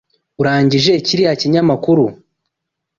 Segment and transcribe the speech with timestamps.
[0.41, 2.05] Urangije kiriya kinyamakuru?